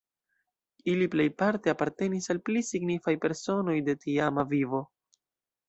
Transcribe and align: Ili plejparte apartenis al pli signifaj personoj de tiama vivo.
Ili 0.93 1.07
plejparte 1.15 1.73
apartenis 1.73 2.29
al 2.35 2.41
pli 2.49 2.63
signifaj 2.71 3.15
personoj 3.27 3.79
de 3.91 3.99
tiama 4.07 4.49
vivo. 4.57 4.85